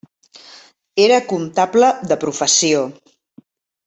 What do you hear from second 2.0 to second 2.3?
de